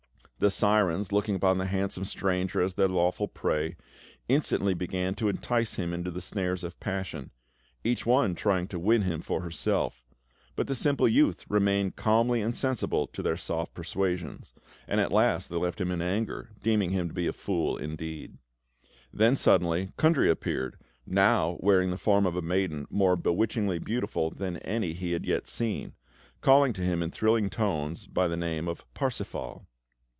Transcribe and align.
The 0.43 0.49
sirens, 0.49 1.11
looking 1.11 1.35
upon 1.35 1.59
the 1.59 1.67
handsome 1.67 2.03
stranger 2.03 2.63
as 2.63 2.73
their 2.73 2.87
lawful 2.87 3.27
prey, 3.27 3.75
instantly 4.27 4.73
began 4.73 5.13
to 5.13 5.29
entice 5.29 5.75
him 5.75 5.93
into 5.93 6.09
the 6.09 6.19
snares 6.19 6.63
of 6.63 6.79
passion, 6.79 7.29
each 7.83 8.07
one 8.07 8.33
trying 8.33 8.67
to 8.69 8.79
win 8.79 9.03
him 9.03 9.21
for 9.21 9.41
herself; 9.41 10.03
but 10.55 10.65
the 10.65 10.73
simple 10.73 11.07
youth 11.07 11.45
remained 11.47 11.95
calmly 11.95 12.41
insensible 12.41 13.05
to 13.05 13.21
their 13.21 13.37
soft 13.37 13.75
persuasions, 13.75 14.55
and 14.87 14.99
at 14.99 15.11
last 15.11 15.47
they 15.51 15.57
left 15.57 15.79
him 15.79 15.91
in 15.91 16.01
anger, 16.01 16.49
deeming 16.59 16.89
him 16.89 17.07
to 17.07 17.13
be 17.13 17.27
a 17.27 17.33
Fool, 17.33 17.77
indeed. 17.77 18.39
Then, 19.13 19.35
suddenly, 19.35 19.91
Kundry 19.95 20.27
appeared, 20.31 20.75
now 21.05 21.57
wearing 21.59 21.91
the 21.91 21.99
form 21.99 22.25
of 22.25 22.35
a 22.35 22.41
maiden 22.41 22.87
more 22.89 23.15
bewitchingly 23.15 23.77
beautiful 23.77 24.31
than 24.31 24.57
any 24.57 24.93
he 24.93 25.11
had 25.11 25.23
yet 25.27 25.47
seen, 25.47 25.93
calling 26.41 26.73
to 26.73 26.81
him 26.81 27.03
in 27.03 27.11
thrilling 27.11 27.51
tones 27.51 28.07
by 28.07 28.27
the 28.27 28.35
name 28.35 28.67
of 28.67 28.91
"Parsifal." 28.95 29.67